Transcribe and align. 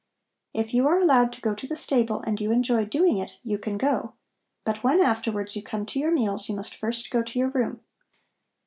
If 0.55 0.73
you 0.73 0.87
are 0.87 0.97
allowed 0.97 1.31
to 1.33 1.41
go 1.41 1.53
to 1.53 1.67
the 1.67 1.75
stable 1.75 2.21
and 2.25 2.41
you 2.41 2.49
enjoy 2.51 2.85
doing 2.85 3.19
it, 3.19 3.37
you 3.43 3.59
can 3.59 3.77
go. 3.77 4.13
But 4.65 4.83
when 4.83 4.99
afterwards 4.99 5.55
you 5.55 5.61
come 5.61 5.85
to 5.85 5.99
your 5.99 6.09
meals, 6.09 6.49
you 6.49 6.55
must 6.55 6.73
first 6.73 7.11
go 7.11 7.21
to 7.21 7.37
your 7.37 7.49
room. 7.49 7.81